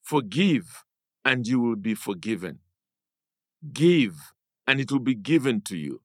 Forgive, 0.02 0.84
and 1.24 1.48
you 1.48 1.62
will 1.62 1.78
be 1.78 1.96
forgiven. 1.96 2.60
Give, 3.72 4.34
and 4.68 4.82
it 4.82 4.92
will 4.92 5.00
be 5.00 5.16
given 5.16 5.62
to 5.62 5.78
you. 5.78 6.02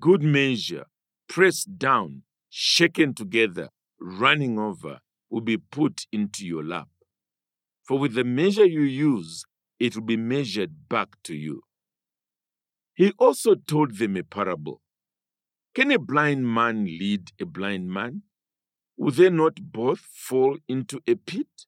Good 0.00 0.22
measure, 0.22 0.86
pressed 1.28 1.78
down, 1.78 2.22
shaken 2.50 3.14
together, 3.14 3.70
running 4.00 4.58
over, 4.58 4.98
will 5.30 5.42
be 5.42 5.56
put 5.56 6.06
into 6.10 6.44
your 6.44 6.64
lap. 6.64 6.88
For 7.84 7.98
with 7.98 8.14
the 8.14 8.24
measure 8.24 8.66
you 8.66 8.82
use, 8.82 9.44
it 9.78 9.94
will 9.94 10.02
be 10.02 10.16
measured 10.16 10.88
back 10.88 11.16
to 11.24 11.36
you. 11.36 11.62
He 12.94 13.12
also 13.18 13.54
told 13.54 13.98
them 13.98 14.16
a 14.16 14.22
parable. 14.24 14.80
Can 15.74 15.92
a 15.92 15.98
blind 15.98 16.52
man 16.52 16.84
lead 16.84 17.30
a 17.40 17.46
blind 17.46 17.88
man? 17.88 18.22
Will 18.96 19.12
they 19.12 19.30
not 19.30 19.70
both 19.70 20.00
fall 20.00 20.58
into 20.66 21.00
a 21.06 21.14
pit? 21.14 21.66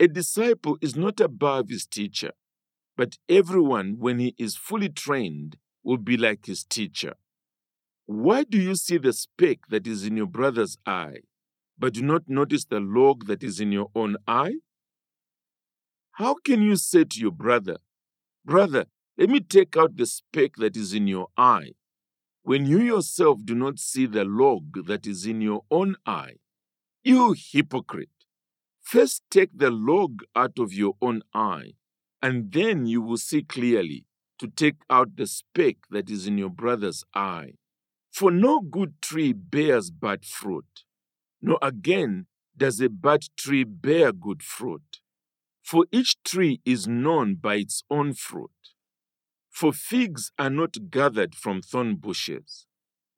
A 0.00 0.08
disciple 0.08 0.78
is 0.80 0.96
not 0.96 1.20
above 1.20 1.68
his 1.68 1.86
teacher, 1.86 2.32
but 2.96 3.18
everyone, 3.28 3.98
when 3.98 4.18
he 4.18 4.34
is 4.38 4.56
fully 4.56 4.88
trained, 4.88 5.58
will 5.88 5.96
be 5.96 6.18
like 6.18 6.44
his 6.44 6.64
teacher. 6.64 7.14
Why 8.04 8.44
do 8.44 8.58
you 8.60 8.74
see 8.74 8.98
the 8.98 9.14
speck 9.14 9.60
that 9.70 9.86
is 9.86 10.04
in 10.04 10.18
your 10.18 10.26
brother's 10.26 10.76
eye, 10.84 11.20
but 11.78 11.94
do 11.94 12.02
not 12.02 12.28
notice 12.28 12.66
the 12.66 12.78
log 12.78 13.26
that 13.26 13.42
is 13.42 13.58
in 13.58 13.72
your 13.72 13.88
own 13.94 14.18
eye? 14.26 14.56
How 16.12 16.34
can 16.34 16.60
you 16.60 16.76
say 16.76 17.04
to 17.04 17.18
your 17.18 17.30
brother, 17.30 17.78
Brother, 18.44 18.84
let 19.16 19.30
me 19.30 19.40
take 19.40 19.78
out 19.78 19.96
the 19.96 20.04
speck 20.04 20.56
that 20.56 20.76
is 20.76 20.92
in 20.92 21.06
your 21.06 21.28
eye, 21.38 21.72
when 22.42 22.66
you 22.66 22.80
yourself 22.80 23.38
do 23.42 23.54
not 23.54 23.78
see 23.78 24.04
the 24.04 24.24
log 24.26 24.86
that 24.88 25.06
is 25.06 25.24
in 25.24 25.40
your 25.40 25.62
own 25.70 25.96
eye? 26.04 26.34
You 27.02 27.34
hypocrite! 27.34 28.10
First 28.82 29.22
take 29.30 29.56
the 29.56 29.70
log 29.70 30.20
out 30.36 30.58
of 30.58 30.74
your 30.74 30.96
own 31.00 31.22
eye, 31.32 31.72
and 32.20 32.52
then 32.52 32.84
you 32.84 33.00
will 33.00 33.16
see 33.16 33.42
clearly 33.42 34.04
to 34.38 34.48
take 34.48 34.76
out 34.88 35.16
the 35.16 35.26
speck 35.26 35.76
that 35.90 36.10
is 36.10 36.26
in 36.26 36.38
your 36.38 36.50
brother's 36.50 37.04
eye. 37.14 37.52
For 38.10 38.30
no 38.30 38.60
good 38.60 39.00
tree 39.02 39.32
bears 39.32 39.90
bad 39.90 40.24
fruit, 40.24 40.84
nor 41.40 41.58
again 41.62 42.26
does 42.56 42.80
a 42.80 42.88
bad 42.88 43.22
tree 43.36 43.64
bear 43.64 44.12
good 44.12 44.42
fruit. 44.42 45.00
For 45.62 45.86
each 45.92 46.22
tree 46.24 46.60
is 46.64 46.88
known 46.88 47.36
by 47.36 47.56
its 47.56 47.84
own 47.90 48.14
fruit. 48.14 48.50
For 49.50 49.72
figs 49.72 50.32
are 50.38 50.50
not 50.50 50.90
gathered 50.90 51.34
from 51.34 51.62
thorn 51.62 51.96
bushes, 51.96 52.66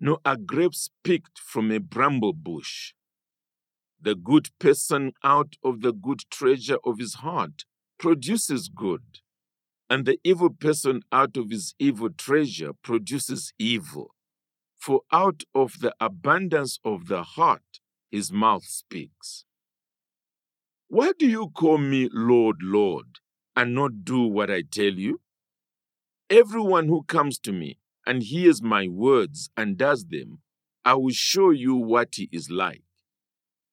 nor 0.00 0.18
are 0.24 0.36
grapes 0.36 0.90
picked 1.04 1.38
from 1.38 1.70
a 1.70 1.78
bramble 1.78 2.32
bush. 2.32 2.94
The 4.00 4.14
good 4.14 4.48
person 4.58 5.12
out 5.22 5.56
of 5.62 5.82
the 5.82 5.92
good 5.92 6.22
treasure 6.30 6.78
of 6.84 6.98
his 6.98 7.14
heart 7.16 7.64
produces 7.98 8.68
good, 8.68 9.20
and 9.90 10.06
the 10.06 10.18
evil 10.22 10.48
person 10.48 11.02
out 11.10 11.36
of 11.36 11.50
his 11.50 11.74
evil 11.80 12.08
treasure 12.10 12.72
produces 12.72 13.52
evil. 13.58 14.14
For 14.78 15.02
out 15.12 15.42
of 15.54 15.80
the 15.80 15.94
abundance 16.00 16.78
of 16.84 17.08
the 17.08 17.24
heart 17.24 17.80
his 18.10 18.32
mouth 18.32 18.64
speaks. 18.64 19.44
Why 20.88 21.12
do 21.18 21.26
you 21.28 21.50
call 21.50 21.78
me 21.78 22.08
Lord, 22.12 22.56
Lord, 22.62 23.18
and 23.54 23.74
not 23.74 24.04
do 24.04 24.22
what 24.22 24.50
I 24.50 24.62
tell 24.62 24.94
you? 24.94 25.20
Everyone 26.30 26.86
who 26.88 27.02
comes 27.02 27.38
to 27.40 27.52
me 27.52 27.78
and 28.06 28.22
hears 28.22 28.62
my 28.62 28.88
words 28.88 29.50
and 29.56 29.76
does 29.76 30.06
them, 30.06 30.38
I 30.84 30.94
will 30.94 31.12
show 31.12 31.50
you 31.50 31.74
what 31.74 32.14
he 32.14 32.28
is 32.32 32.50
like. 32.50 32.82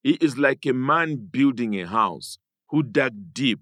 He 0.03 0.13
is 0.13 0.37
like 0.37 0.65
a 0.65 0.73
man 0.73 1.27
building 1.31 1.79
a 1.79 1.87
house 1.87 2.37
who 2.69 2.83
dug 2.83 3.33
deep 3.33 3.61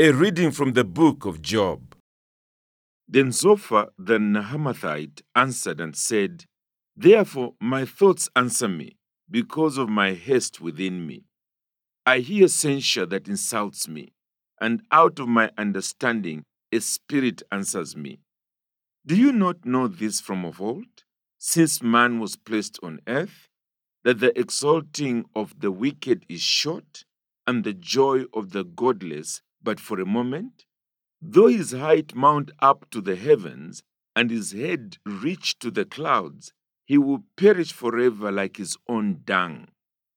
A 0.00 0.12
reading 0.12 0.52
from 0.52 0.74
the 0.74 0.84
book 0.84 1.26
of 1.26 1.42
Job. 1.42 1.96
Then 3.08 3.32
Zophar 3.32 3.88
the 3.98 4.18
Naamathite 4.18 5.22
answered 5.34 5.80
and 5.80 5.96
said, 5.96 6.44
Therefore 6.96 7.54
my 7.60 7.84
thoughts 7.84 8.28
answer 8.36 8.68
me, 8.68 8.96
because 9.28 9.76
of 9.76 9.88
my 9.88 10.12
haste 10.12 10.60
within 10.60 11.04
me. 11.04 11.24
I 12.06 12.20
hear 12.20 12.46
censure 12.46 13.06
that 13.06 13.26
insults 13.26 13.88
me, 13.88 14.12
and 14.60 14.82
out 14.92 15.18
of 15.18 15.26
my 15.26 15.50
understanding 15.58 16.44
a 16.70 16.78
spirit 16.78 17.42
answers 17.50 17.96
me. 17.96 18.20
Do 19.04 19.16
you 19.16 19.32
not 19.32 19.64
know 19.64 19.88
this 19.88 20.20
from 20.20 20.44
of 20.44 20.60
old, 20.60 21.02
since 21.40 21.82
man 21.82 22.20
was 22.20 22.36
placed 22.36 22.78
on 22.84 23.00
earth, 23.08 23.48
that 24.04 24.20
the 24.20 24.38
exalting 24.38 25.24
of 25.34 25.58
the 25.58 25.72
wicked 25.72 26.24
is 26.28 26.40
short, 26.40 27.02
and 27.48 27.64
the 27.64 27.74
joy 27.74 28.26
of 28.32 28.52
the 28.52 28.62
godless 28.62 29.42
but 29.62 29.80
for 29.80 30.00
a 30.00 30.06
moment? 30.06 30.64
Though 31.20 31.48
his 31.48 31.72
height 31.72 32.14
mount 32.14 32.50
up 32.60 32.88
to 32.90 33.00
the 33.00 33.16
heavens, 33.16 33.82
and 34.14 34.30
his 34.30 34.52
head 34.52 34.96
reach 35.04 35.58
to 35.60 35.70
the 35.70 35.84
clouds, 35.84 36.52
he 36.84 36.98
will 36.98 37.24
perish 37.36 37.72
forever 37.72 38.32
like 38.32 38.56
his 38.56 38.76
own 38.88 39.20
dung. 39.24 39.68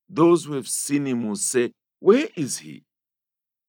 Those 0.10 0.46
who 0.46 0.54
have 0.54 0.68
seen 0.68 1.06
him 1.06 1.28
will 1.28 1.36
say, 1.36 1.72
Where 2.00 2.28
is 2.36 2.60
he? 2.60 2.84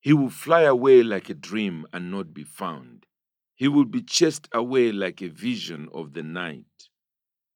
He 0.00 0.12
will 0.12 0.30
fly 0.30 0.62
away 0.62 1.02
like 1.02 1.28
a 1.28 1.34
dream 1.34 1.86
and 1.92 2.10
not 2.10 2.32
be 2.32 2.44
found. 2.44 3.06
He 3.54 3.68
will 3.68 3.84
be 3.84 4.02
chased 4.02 4.48
away 4.52 4.90
like 4.90 5.22
a 5.22 5.28
vision 5.28 5.88
of 5.92 6.14
the 6.14 6.22
night. 6.22 6.88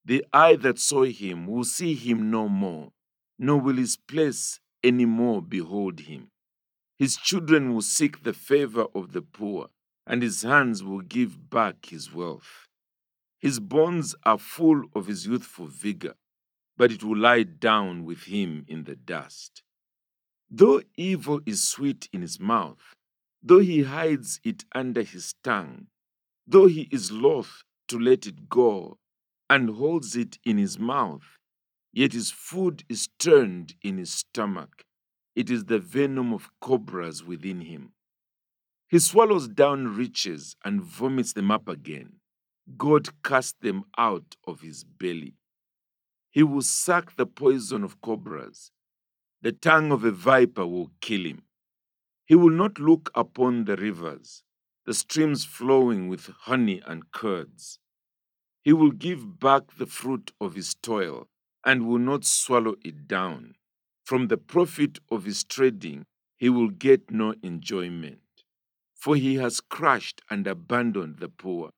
The 0.05 0.25
eye 0.33 0.57
that 0.57 0.79
saw 0.79 1.05
him 1.05 1.47
will 1.47 1.65
see 1.65 1.95
him 1.95 2.31
no 2.31 2.49
more, 2.49 2.93
nor 3.39 3.59
will 3.61 3.77
his 3.77 3.97
place 3.97 4.61
any 4.85 5.05
more 5.05 5.43
behold 5.43 6.01
him. 6.01 6.29
His 6.99 7.17
children 7.17 7.75
will 7.75 7.83
seek 7.83 8.23
the 8.23 8.33
favor 8.33 8.87
of 8.95 9.13
the 9.13 9.23
poor, 9.23 9.69
and 10.07 10.23
his 10.23 10.43
hands 10.43 10.83
will 10.83 11.01
give 11.01 11.51
back 11.51 11.87
his 11.87 12.13
wealth. 12.13 12.67
His 13.39 13.61
bones 13.61 14.15
are 14.25 14.39
full 14.39 14.85
of 14.95 15.07
his 15.07 15.27
youthful 15.27 15.67
vigor, 15.67 16.15
but 16.77 16.91
it 16.91 17.05
will 17.05 17.17
lie 17.17 17.43
down 17.43 18.05
with 18.05 18.25
him 18.25 18.65
in 18.67 18.85
the 18.85 18.97
dust. 18.97 19.63
Though 20.51 20.83
evil 20.97 21.41
is 21.45 21.63
sweet 21.69 22.09
in 22.13 22.23
his 22.23 22.41
mouth, 22.41 22.95
though 23.43 23.61
he 23.61 23.83
hides 23.83 24.41
it 24.43 24.65
under 24.75 25.03
his 25.03 25.35
tongue, 25.45 25.89
though 26.47 26.67
he 26.67 26.89
is 26.91 27.13
loath 27.13 27.63
to 27.89 27.99
let 27.99 28.27
it 28.27 28.49
go 28.49 28.99
and 29.51 29.71
holds 29.71 30.17
it 30.17 30.39
in 30.45 30.57
his 30.57 30.79
mouth, 30.79 31.37
yet 31.93 32.13
his 32.13 32.31
food 32.31 32.85
is 32.89 33.09
turned 33.19 33.75
in 33.83 33.99
his 33.99 34.13
stomach. 34.13 34.83
It 35.37 35.51
is 35.51 35.67
the 35.67 35.79
venom 35.79 36.33
of 36.33 36.51
cobras 36.61 37.23
within 37.23 37.61
him. 37.61 37.93
He 38.89 38.99
swallows 38.99 39.49
down 39.49 39.95
riches 39.95 40.57
and 40.65 40.83
vomits 40.83 41.35
them 41.35 41.51
up 41.51 41.69
again. 41.69 42.15
God 42.79 43.11
cast 43.23 43.61
them 43.61 43.85
out 43.99 44.37
of 44.47 44.63
his 44.63 44.83
belly. 44.83 45.35
He 46.31 46.43
will 46.43 46.63
suck 46.63 47.17
the 47.17 47.27
poison 47.27 47.85
of 47.85 48.01
cobras. 48.01 48.71
The 49.43 49.53
tongue 49.53 49.93
of 49.93 50.05
a 50.05 50.11
viper 50.11 50.67
will 50.67 50.91
kill 51.03 51.25
him. 51.27 51.43
He 52.25 52.35
will 52.35 52.51
not 52.51 52.81
look 52.81 53.11
upon 53.15 53.67
the 53.67 53.77
rivers, 53.77 54.43
the 54.87 54.95
streams 54.95 55.45
flowing 55.45 56.09
with 56.09 56.31
honey 56.41 56.81
and 56.87 57.13
curds. 57.13 57.79
He 58.63 58.73
will 58.73 58.91
give 58.91 59.39
back 59.39 59.77
the 59.77 59.87
fruit 59.87 60.33
of 60.41 60.55
his 60.55 60.75
toil 60.75 61.29
and 61.63 61.87
will 61.87 61.99
not 61.99 62.25
swallow 62.25 62.77
it 62.83 63.07
down. 63.07 63.55
From 64.07 64.29
the 64.29 64.37
profit 64.37 65.01
of 65.11 65.25
his 65.25 65.43
trading, 65.43 66.05
he 66.37 66.49
will 66.49 66.69
get 66.69 67.11
no 67.11 67.35
enjoyment. 67.43 68.21
For 68.95 69.17
he 69.17 69.35
has 69.35 69.61
crushed 69.61 70.23
and 70.31 70.47
abandoned 70.47 71.19
the 71.19 71.29
poor. 71.29 71.71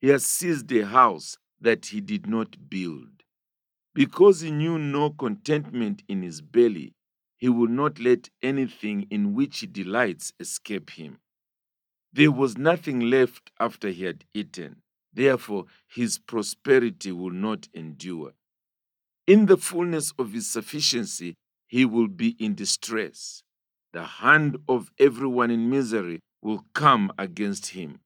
He 0.00 0.08
has 0.08 0.26
seized 0.26 0.72
a 0.72 0.88
house 0.88 1.36
that 1.60 1.86
he 1.86 2.00
did 2.00 2.26
not 2.26 2.68
build. 2.68 3.22
Because 3.94 4.40
he 4.40 4.50
knew 4.50 4.76
no 4.76 5.10
contentment 5.10 6.02
in 6.08 6.22
his 6.22 6.40
belly, 6.40 6.94
he 7.36 7.48
will 7.48 7.68
not 7.68 8.00
let 8.00 8.28
anything 8.42 9.06
in 9.08 9.32
which 9.34 9.60
he 9.60 9.68
delights 9.68 10.32
escape 10.40 10.90
him. 10.90 11.18
There 12.12 12.32
was 12.32 12.58
nothing 12.58 12.98
left 12.98 13.52
after 13.60 13.90
he 13.90 14.02
had 14.02 14.24
eaten, 14.34 14.82
therefore 15.12 15.66
his 15.86 16.18
prosperity 16.18 17.12
will 17.12 17.30
not 17.30 17.68
endure. 17.72 18.32
In 19.28 19.46
the 19.46 19.56
fullness 19.56 20.12
of 20.18 20.32
his 20.32 20.48
sufficiency, 20.48 21.36
he 21.68 21.84
will 21.84 22.08
be 22.08 22.30
in 22.40 22.54
distress. 22.54 23.42
The 23.92 24.04
hand 24.04 24.56
of 24.68 24.90
everyone 24.98 25.50
in 25.50 25.70
misery 25.70 26.20
will 26.42 26.64
come 26.74 27.12
against 27.18 27.68
him. 27.68 28.00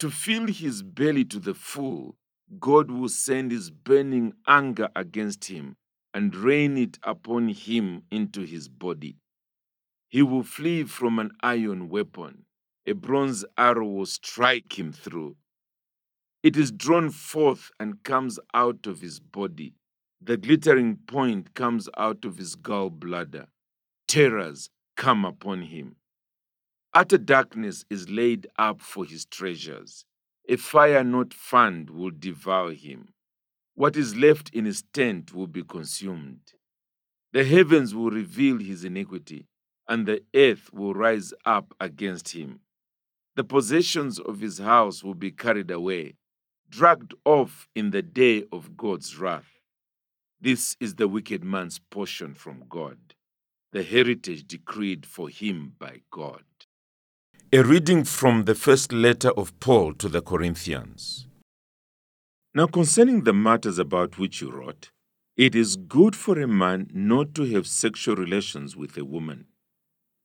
To 0.00 0.10
fill 0.10 0.46
his 0.46 0.82
belly 0.82 1.24
to 1.26 1.38
the 1.40 1.54
full, 1.54 2.16
God 2.60 2.90
will 2.90 3.08
send 3.08 3.50
his 3.50 3.70
burning 3.70 4.34
anger 4.46 4.88
against 4.94 5.46
him 5.46 5.76
and 6.14 6.34
rain 6.34 6.76
it 6.76 6.98
upon 7.02 7.48
him 7.48 8.02
into 8.10 8.42
his 8.42 8.68
body. 8.68 9.16
He 10.08 10.22
will 10.22 10.42
flee 10.42 10.84
from 10.84 11.18
an 11.18 11.32
iron 11.42 11.88
weapon. 11.88 12.44
A 12.86 12.92
bronze 12.92 13.44
arrow 13.58 13.86
will 13.86 14.06
strike 14.06 14.78
him 14.78 14.92
through. 14.92 15.36
It 16.42 16.56
is 16.56 16.72
drawn 16.72 17.10
forth 17.10 17.70
and 17.78 18.02
comes 18.02 18.38
out 18.54 18.86
of 18.86 19.00
his 19.00 19.20
body. 19.20 19.74
The 20.20 20.36
glittering 20.36 20.96
point 21.06 21.54
comes 21.54 21.88
out 21.96 22.24
of 22.24 22.38
his 22.38 22.56
gallbladder. 22.56 23.46
Terrors 24.06 24.70
come 24.96 25.24
upon 25.24 25.62
him. 25.62 25.96
Utter 26.92 27.18
darkness 27.18 27.84
is 27.88 28.10
laid 28.10 28.46
up 28.58 28.80
for 28.80 29.04
his 29.04 29.24
treasures. 29.26 30.04
A 30.48 30.56
fire 30.56 31.04
not 31.04 31.32
fanned 31.32 31.90
will 31.90 32.10
devour 32.10 32.72
him. 32.72 33.08
What 33.74 33.96
is 33.96 34.16
left 34.16 34.50
in 34.50 34.64
his 34.64 34.82
tent 34.92 35.32
will 35.32 35.46
be 35.46 35.62
consumed. 35.62 36.40
The 37.32 37.44
heavens 37.44 37.94
will 37.94 38.10
reveal 38.10 38.58
his 38.58 38.84
iniquity, 38.84 39.46
and 39.86 40.06
the 40.06 40.22
earth 40.34 40.72
will 40.72 40.94
rise 40.94 41.32
up 41.44 41.74
against 41.78 42.30
him. 42.30 42.60
The 43.36 43.44
possessions 43.44 44.18
of 44.18 44.40
his 44.40 44.58
house 44.58 45.04
will 45.04 45.14
be 45.14 45.30
carried 45.30 45.70
away, 45.70 46.16
dragged 46.68 47.14
off 47.24 47.68
in 47.74 47.90
the 47.90 48.02
day 48.02 48.44
of 48.50 48.76
God's 48.76 49.16
wrath. 49.16 49.57
This 50.40 50.76
is 50.78 50.94
the 50.94 51.08
wicked 51.08 51.42
man's 51.42 51.80
portion 51.80 52.32
from 52.32 52.62
God, 52.68 52.96
the 53.72 53.82
heritage 53.82 54.46
decreed 54.46 55.04
for 55.04 55.28
him 55.28 55.72
by 55.80 56.02
God. 56.12 56.44
A 57.52 57.64
reading 57.64 58.04
from 58.04 58.44
the 58.44 58.54
first 58.54 58.92
letter 58.92 59.30
of 59.30 59.58
Paul 59.58 59.94
to 59.94 60.08
the 60.08 60.22
Corinthians. 60.22 61.26
Now, 62.54 62.68
concerning 62.68 63.24
the 63.24 63.32
matters 63.32 63.80
about 63.80 64.16
which 64.16 64.40
you 64.40 64.52
wrote, 64.52 64.92
it 65.36 65.56
is 65.56 65.74
good 65.74 66.14
for 66.14 66.40
a 66.40 66.46
man 66.46 66.88
not 66.94 67.34
to 67.34 67.44
have 67.54 67.66
sexual 67.66 68.14
relations 68.14 68.76
with 68.76 68.96
a 68.96 69.04
woman. 69.04 69.46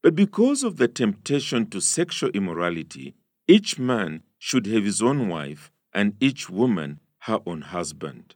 But 0.03 0.13
because 0.15 0.62
of 0.63 0.77
the 0.77 0.88
temptation 0.88 1.72
to 1.72 1.82
sexual 1.82 2.29
immorality, 2.36 3.15
each 3.48 3.79
man 3.79 4.22
should 4.38 4.67
have 4.67 4.84
his 4.84 5.01
own 5.01 5.27
wife, 5.27 5.72
and 5.91 6.15
each 6.20 6.51
woman 6.51 7.00
her 7.22 7.39
own 7.48 7.62
husband. 7.62 8.36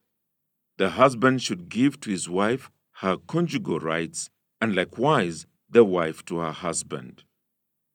The 0.78 0.92
husband 0.92 1.42
should 1.42 1.70
give 1.70 2.00
to 2.02 2.12
his 2.12 2.30
wife 2.30 2.70
her 3.02 3.18
conjugal 3.18 3.80
rights, 3.80 4.30
and 4.62 4.76
likewise 4.76 5.46
the 5.70 5.84
wife 5.84 6.24
to 6.26 6.38
her 6.38 6.52
husband. 6.52 7.24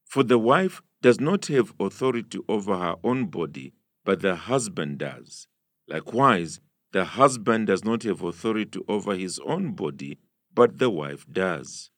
For 0.04 0.22
the 0.22 0.38
wife 0.38 0.82
does 1.00 1.20
not 1.20 1.46
have 1.46 1.74
authority 1.80 2.38
over 2.48 2.76
her 2.76 2.96
own 3.02 3.26
body, 3.26 3.72
but 4.04 4.20
the 4.20 4.34
husband 4.34 4.98
does. 4.98 5.46
Likewise, 5.88 6.60
the 6.92 7.04
husband 7.04 7.68
does 7.68 7.84
not 7.84 8.02
have 8.02 8.22
authority 8.22 8.80
over 8.88 9.16
his 9.16 9.40
own 9.40 9.72
body, 9.72 10.18
but 10.54 10.78
the 10.78 10.90
wife 10.90 11.24
does. 11.30 11.90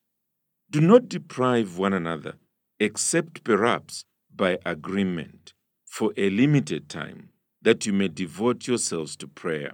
Do 0.70 0.80
not 0.80 1.08
deprive 1.08 1.78
one 1.78 1.92
another, 1.92 2.34
except 2.78 3.42
perhaps 3.44 4.04
by 4.34 4.58
agreement, 4.64 5.54
for 5.84 6.12
a 6.16 6.30
limited 6.30 6.88
time, 6.88 7.30
that 7.62 7.86
you 7.86 7.92
may 7.92 8.08
devote 8.08 8.66
yourselves 8.66 9.16
to 9.16 9.28
prayer. 9.28 9.72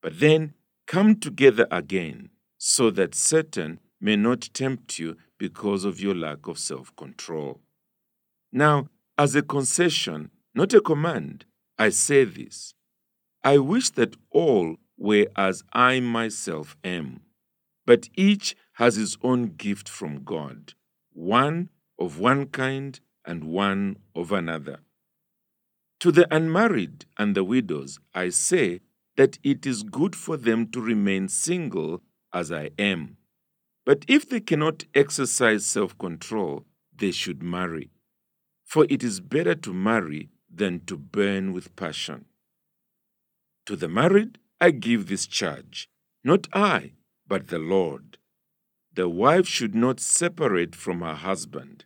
But 0.00 0.18
then 0.18 0.54
come 0.86 1.16
together 1.16 1.66
again, 1.70 2.30
so 2.58 2.90
that 2.90 3.14
Satan 3.14 3.80
may 4.00 4.16
not 4.16 4.50
tempt 4.52 4.98
you 4.98 5.16
because 5.38 5.84
of 5.84 6.00
your 6.00 6.14
lack 6.14 6.46
of 6.46 6.58
self 6.58 6.94
control. 6.96 7.60
Now, 8.52 8.88
as 9.18 9.34
a 9.34 9.42
concession, 9.42 10.30
not 10.54 10.74
a 10.74 10.80
command, 10.80 11.44
I 11.78 11.88
say 11.90 12.24
this 12.24 12.74
I 13.42 13.58
wish 13.58 13.90
that 13.90 14.16
all 14.30 14.76
were 14.96 15.26
as 15.36 15.64
I 15.72 16.00
myself 16.00 16.76
am, 16.84 17.22
but 17.86 18.08
each 18.14 18.54
has 18.74 18.96
his 18.96 19.16
own 19.22 19.54
gift 19.56 19.88
from 19.88 20.22
God, 20.24 20.74
one 21.12 21.70
of 21.98 22.18
one 22.18 22.46
kind 22.46 22.98
and 23.24 23.44
one 23.44 23.96
of 24.14 24.32
another. 24.32 24.80
To 26.00 26.10
the 26.10 26.32
unmarried 26.34 27.04
and 27.16 27.34
the 27.34 27.44
widows, 27.44 27.98
I 28.14 28.30
say 28.30 28.80
that 29.16 29.38
it 29.42 29.66
is 29.66 29.82
good 29.82 30.16
for 30.16 30.36
them 30.36 30.66
to 30.70 30.80
remain 30.80 31.28
single 31.28 32.02
as 32.32 32.50
I 32.50 32.70
am. 32.78 33.16
But 33.84 34.04
if 34.08 34.28
they 34.28 34.40
cannot 34.40 34.84
exercise 34.94 35.66
self 35.66 35.96
control, 35.98 36.64
they 36.96 37.10
should 37.10 37.42
marry. 37.42 37.90
For 38.64 38.86
it 38.88 39.02
is 39.02 39.20
better 39.20 39.54
to 39.56 39.72
marry 39.72 40.30
than 40.50 40.80
to 40.86 40.96
burn 40.96 41.52
with 41.52 41.74
passion. 41.76 42.26
To 43.66 43.76
the 43.76 43.88
married, 43.88 44.38
I 44.60 44.70
give 44.70 45.08
this 45.08 45.26
charge, 45.26 45.88
not 46.24 46.48
I, 46.52 46.92
but 47.26 47.48
the 47.48 47.58
Lord. 47.58 48.18
The 48.94 49.08
wife 49.08 49.46
should 49.46 49.74
not 49.74 50.00
separate 50.00 50.74
from 50.74 51.00
her 51.00 51.14
husband, 51.14 51.84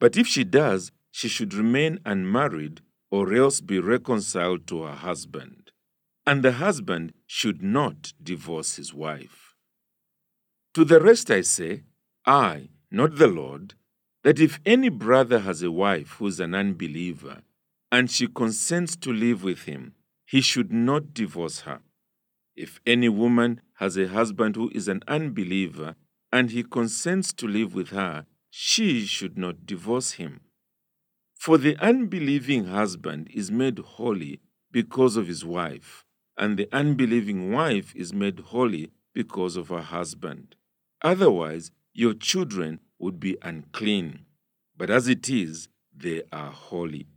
but 0.00 0.16
if 0.16 0.26
she 0.26 0.44
does, 0.44 0.90
she 1.10 1.28
should 1.28 1.54
remain 1.54 1.98
unmarried 2.04 2.80
or 3.10 3.32
else 3.34 3.60
be 3.60 3.78
reconciled 3.78 4.66
to 4.68 4.82
her 4.82 4.94
husband. 4.94 5.57
And 6.28 6.42
the 6.42 6.52
husband 6.52 7.14
should 7.26 7.62
not 7.62 8.12
divorce 8.22 8.76
his 8.76 8.92
wife. 8.92 9.54
To 10.74 10.84
the 10.84 11.00
rest 11.00 11.30
I 11.30 11.40
say, 11.40 11.84
I, 12.26 12.68
not 12.90 13.16
the 13.16 13.28
Lord, 13.28 13.72
that 14.24 14.38
if 14.38 14.60
any 14.66 14.90
brother 14.90 15.38
has 15.38 15.62
a 15.62 15.70
wife 15.70 16.16
who 16.18 16.26
is 16.26 16.38
an 16.38 16.54
unbeliever, 16.54 17.40
and 17.90 18.10
she 18.10 18.26
consents 18.26 18.94
to 18.96 19.10
live 19.10 19.42
with 19.42 19.62
him, 19.62 19.94
he 20.26 20.42
should 20.42 20.70
not 20.70 21.14
divorce 21.14 21.60
her. 21.60 21.80
If 22.54 22.78
any 22.86 23.08
woman 23.08 23.62
has 23.76 23.96
a 23.96 24.08
husband 24.08 24.54
who 24.54 24.70
is 24.74 24.86
an 24.86 25.02
unbeliever, 25.08 25.94
and 26.30 26.50
he 26.50 26.62
consents 26.62 27.32
to 27.32 27.48
live 27.48 27.74
with 27.74 27.88
her, 27.88 28.26
she 28.50 29.06
should 29.06 29.38
not 29.38 29.64
divorce 29.64 30.12
him. 30.12 30.42
For 31.34 31.56
the 31.56 31.78
unbelieving 31.78 32.66
husband 32.66 33.30
is 33.32 33.50
made 33.50 33.78
holy 33.78 34.40
because 34.70 35.16
of 35.16 35.26
his 35.26 35.42
wife, 35.42 36.04
and 36.38 36.56
the 36.56 36.68
unbelieving 36.72 37.52
wife 37.52 37.94
is 37.96 38.14
made 38.14 38.38
holy 38.38 38.90
because 39.12 39.56
of 39.56 39.68
her 39.68 39.82
husband. 39.82 40.54
Otherwise, 41.02 41.72
your 41.92 42.14
children 42.14 42.78
would 42.98 43.18
be 43.18 43.36
unclean, 43.42 44.20
but 44.76 44.88
as 44.88 45.08
it 45.08 45.28
is, 45.28 45.68
they 45.94 46.22
are 46.32 46.50
holy. 46.50 47.08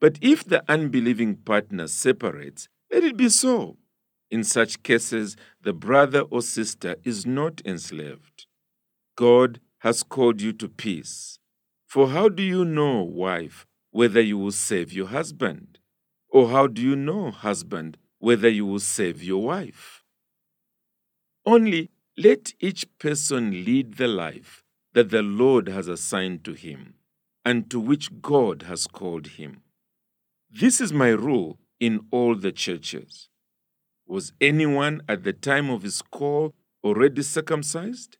But 0.00 0.18
if 0.20 0.44
the 0.44 0.62
unbelieving 0.68 1.36
partner 1.36 1.88
separates, 1.88 2.68
let 2.92 3.04
it 3.04 3.16
be 3.16 3.28
so. 3.30 3.78
In 4.30 4.44
such 4.44 4.82
cases, 4.82 5.36
the 5.62 5.72
brother 5.72 6.20
or 6.20 6.42
sister 6.42 6.96
is 7.04 7.26
not 7.26 7.60
enslaved. 7.64 8.46
God 9.16 9.60
has 9.78 10.02
called 10.02 10.40
you 10.40 10.52
to 10.54 10.68
peace. 10.68 11.38
For 11.86 12.10
how 12.10 12.28
do 12.28 12.42
you 12.42 12.64
know, 12.64 13.02
wife, 13.02 13.66
whether 13.90 14.20
you 14.20 14.38
will 14.38 14.52
save 14.52 14.92
your 14.92 15.08
husband? 15.08 15.78
Or 16.28 16.50
how 16.50 16.68
do 16.68 16.80
you 16.80 16.94
know, 16.94 17.30
husband, 17.30 17.96
whether 18.20 18.48
you 18.48 18.64
will 18.64 18.78
save 18.78 19.22
your 19.22 19.42
wife? 19.42 20.04
Only 21.44 21.90
let 22.16 22.52
each 22.60 22.86
person 22.98 23.64
lead 23.64 23.96
the 23.96 24.06
life 24.06 24.62
that 24.92 25.10
the 25.10 25.22
Lord 25.22 25.68
has 25.68 25.88
assigned 25.88 26.44
to 26.44 26.52
him 26.52 26.94
and 27.44 27.70
to 27.70 27.80
which 27.80 28.20
God 28.20 28.62
has 28.62 28.86
called 28.86 29.26
him. 29.26 29.62
This 30.50 30.80
is 30.80 30.92
my 30.92 31.08
rule 31.08 31.58
in 31.80 32.00
all 32.10 32.34
the 32.34 32.52
churches. 32.52 33.28
Was 34.06 34.32
anyone 34.40 35.00
at 35.08 35.24
the 35.24 35.32
time 35.32 35.70
of 35.70 35.82
his 35.82 36.02
call 36.02 36.54
already 36.84 37.22
circumcised? 37.22 38.18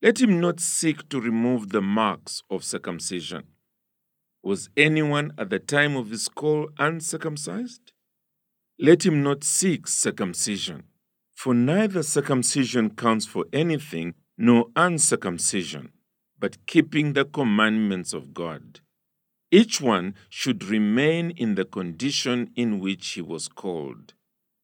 Let 0.00 0.20
him 0.20 0.40
not 0.40 0.60
seek 0.60 1.08
to 1.08 1.20
remove 1.20 1.70
the 1.70 1.82
marks 1.82 2.42
of 2.50 2.64
circumcision. 2.64 3.44
Was 4.42 4.68
anyone 4.76 5.32
at 5.38 5.50
the 5.50 5.58
time 5.58 5.96
of 5.96 6.10
his 6.10 6.28
call 6.28 6.68
uncircumcised? 6.78 7.91
Let 8.78 9.04
him 9.04 9.22
not 9.22 9.44
seek 9.44 9.86
circumcision. 9.86 10.84
For 11.34 11.54
neither 11.54 12.02
circumcision 12.02 12.90
counts 12.90 13.26
for 13.26 13.46
anything 13.52 14.14
nor 14.38 14.66
uncircumcision, 14.76 15.92
but 16.38 16.66
keeping 16.66 17.12
the 17.12 17.24
commandments 17.24 18.12
of 18.12 18.32
God. 18.32 18.80
Each 19.50 19.80
one 19.80 20.14
should 20.28 20.64
remain 20.64 21.30
in 21.32 21.56
the 21.56 21.64
condition 21.64 22.50
in 22.56 22.80
which 22.80 23.06
he 23.10 23.20
was 23.20 23.48
called. 23.48 24.14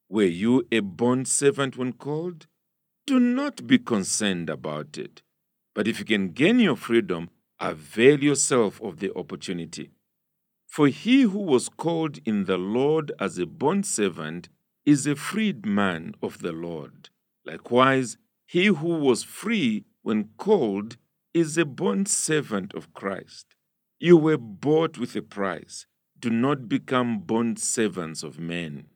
Were 0.09 0.25
you 0.25 0.67
a 0.73 0.81
bond 0.81 1.29
servant 1.29 1.77
when 1.77 1.93
called? 1.93 2.47
Do 3.07 3.21
not 3.21 3.67
be 3.67 3.79
concerned 3.79 4.49
about 4.49 4.97
it. 4.97 5.23
But 5.75 5.87
if 5.87 5.99
you 5.99 6.05
can 6.05 6.31
gain 6.31 6.59
your 6.59 6.77
freedom, 6.77 7.29
avail 7.61 8.23
yourself 8.23 8.81
of 8.81 8.99
the 8.99 9.15
opportunity. 9.15 9.91
For 10.69 10.89
he 10.89 11.23
who 11.23 11.41
was 11.41 11.69
called 11.69 12.19
in 12.25 12.45
the 12.45 12.59
Lord 12.59 13.11
as 13.19 13.39
a 13.39 13.47
bondservant 13.47 14.49
is 14.85 15.07
a 15.07 15.17
freed 15.17 15.67
man 15.67 16.15
of 16.23 16.39
the 16.39 16.53
Lord. 16.53 17.09
Likewise, 17.45 18.19
he 18.47 18.67
who 18.67 18.99
was 18.99 19.23
free 19.23 19.85
when 20.03 20.29
called 20.37 20.97
is 21.35 21.59
a 21.59 21.65
bondservant 21.65 22.75
of 22.75 22.93
Christ. 22.93 23.57
You 23.99 24.17
were 24.17 24.39
bought 24.39 24.99
with 24.99 25.17
a 25.17 25.23
price. 25.23 25.87
Do 26.19 26.31
not 26.31 26.69
become 26.69 27.23
bondservants 27.23 28.23
of 28.23 28.39
men. 28.39 28.87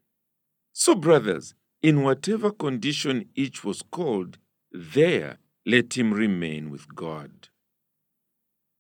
So, 0.73 0.95
brothers, 0.95 1.55
in 1.83 2.03
whatever 2.03 2.51
condition 2.51 3.29
each 3.35 3.65
was 3.65 3.83
called, 3.83 4.39
there 4.71 5.39
let 5.65 5.97
him 5.97 6.13
remain 6.13 6.71
with 6.71 6.95
God. 6.95 7.49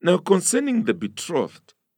Now, 0.00 0.18
concerning 0.18 0.84
the 0.84 0.94
betrothed, 0.94 1.74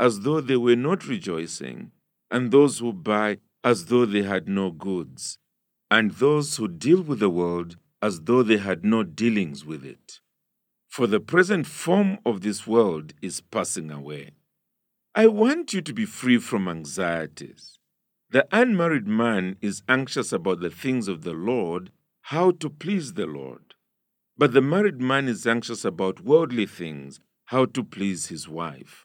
as 0.00 0.20
though 0.20 0.40
they 0.40 0.56
were 0.56 0.74
not 0.74 1.06
rejoicing, 1.06 1.92
and 2.30 2.50
those 2.50 2.78
who 2.78 2.90
buy 2.90 3.36
as 3.62 3.84
though 3.84 4.06
they 4.06 4.22
had 4.22 4.48
no 4.48 4.70
goods, 4.70 5.36
and 5.90 6.12
those 6.12 6.56
who 6.56 6.66
deal 6.66 7.02
with 7.02 7.18
the 7.18 7.28
world 7.28 7.76
as 8.00 8.22
though 8.22 8.42
they 8.42 8.56
had 8.56 8.82
no 8.82 9.02
dealings 9.02 9.64
with 9.64 9.84
it. 9.84 10.20
For 10.88 11.06
the 11.06 11.20
present 11.20 11.66
form 11.66 12.18
of 12.24 12.40
this 12.40 12.66
world 12.66 13.12
is 13.20 13.42
passing 13.42 13.90
away. 13.90 14.30
I 15.14 15.26
want 15.26 15.74
you 15.74 15.82
to 15.82 15.92
be 15.92 16.06
free 16.06 16.38
from 16.38 16.66
anxieties. 16.66 17.78
The 18.30 18.46
unmarried 18.52 19.06
man 19.06 19.56
is 19.60 19.82
anxious 19.86 20.32
about 20.32 20.60
the 20.60 20.70
things 20.70 21.08
of 21.08 21.24
the 21.24 21.34
Lord, 21.34 21.90
how 22.22 22.52
to 22.52 22.70
please 22.70 23.12
the 23.12 23.26
Lord. 23.26 23.74
But 24.38 24.52
the 24.52 24.62
married 24.62 25.00
man 25.00 25.28
is 25.28 25.46
anxious 25.46 25.84
about 25.84 26.24
worldly 26.24 26.64
things, 26.64 27.20
how 27.46 27.66
to 27.66 27.84
please 27.84 28.28
his 28.28 28.48
wife, 28.48 29.04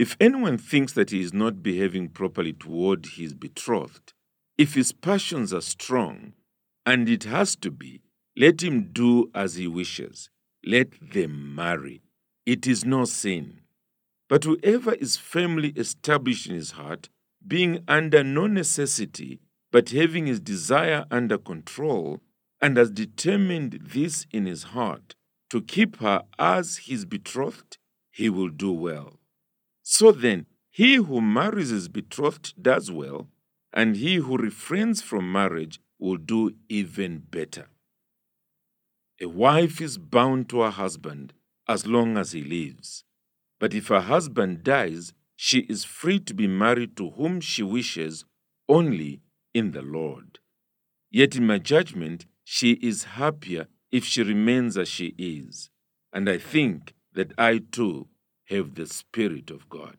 If 0.00 0.16
anyone 0.18 0.56
thinks 0.56 0.94
that 0.94 1.10
he 1.10 1.20
is 1.20 1.34
not 1.34 1.62
behaving 1.62 2.08
properly 2.08 2.54
toward 2.54 3.04
his 3.04 3.34
betrothed, 3.34 4.14
if 4.56 4.72
his 4.72 4.92
passions 4.92 5.52
are 5.52 5.60
strong, 5.60 6.32
and 6.86 7.06
it 7.06 7.24
has 7.24 7.54
to 7.56 7.70
be, 7.70 8.00
let 8.34 8.62
him 8.62 8.92
do 8.94 9.30
as 9.34 9.56
he 9.56 9.66
wishes. 9.66 10.30
Let 10.64 11.12
them 11.12 11.54
marry. 11.54 12.00
It 12.46 12.66
is 12.66 12.82
no 12.82 13.04
sin. 13.04 13.60
But 14.26 14.44
whoever 14.44 14.94
is 14.94 15.18
firmly 15.18 15.74
established 15.76 16.46
in 16.46 16.54
his 16.54 16.70
heart, 16.70 17.10
being 17.46 17.84
under 17.86 18.24
no 18.24 18.46
necessity, 18.46 19.40
but 19.70 19.90
having 19.90 20.24
his 20.24 20.40
desire 20.40 21.04
under 21.10 21.36
control, 21.36 22.22
and 22.58 22.78
has 22.78 22.90
determined 22.90 23.80
this 23.82 24.26
in 24.30 24.46
his 24.46 24.62
heart, 24.62 25.14
to 25.50 25.60
keep 25.60 25.96
her 25.96 26.22
as 26.38 26.86
his 26.86 27.04
betrothed, 27.04 27.76
he 28.10 28.30
will 28.30 28.48
do 28.48 28.72
well. 28.72 29.19
So 29.92 30.12
then, 30.12 30.46
he 30.70 30.94
who 30.94 31.20
marries 31.20 31.70
his 31.70 31.88
betrothed 31.88 32.54
does 32.62 32.92
well, 32.92 33.28
and 33.72 33.96
he 33.96 34.14
who 34.14 34.36
refrains 34.36 35.02
from 35.02 35.32
marriage 35.32 35.80
will 35.98 36.16
do 36.16 36.54
even 36.68 37.18
better. 37.18 37.66
A 39.20 39.26
wife 39.26 39.80
is 39.80 39.98
bound 39.98 40.48
to 40.50 40.60
her 40.60 40.70
husband 40.70 41.32
as 41.66 41.88
long 41.88 42.16
as 42.16 42.30
he 42.30 42.40
lives. 42.40 43.02
But 43.58 43.74
if 43.74 43.88
her 43.88 44.02
husband 44.02 44.62
dies, 44.62 45.12
she 45.34 45.62
is 45.68 45.82
free 45.82 46.20
to 46.20 46.34
be 46.34 46.46
married 46.46 46.96
to 46.98 47.10
whom 47.10 47.40
she 47.40 47.64
wishes 47.64 48.24
only 48.68 49.22
in 49.52 49.72
the 49.72 49.82
Lord. 49.82 50.38
Yet, 51.10 51.34
in 51.34 51.48
my 51.48 51.58
judgment, 51.58 52.26
she 52.44 52.74
is 52.74 53.18
happier 53.18 53.66
if 53.90 54.04
she 54.04 54.22
remains 54.22 54.78
as 54.78 54.88
she 54.88 55.16
is. 55.18 55.68
And 56.12 56.30
I 56.30 56.38
think 56.38 56.94
that 57.14 57.32
I 57.36 57.58
too 57.58 58.06
have 58.50 58.74
the 58.74 58.86
Spirit 58.86 59.50
of 59.50 59.68
God. 59.70 59.96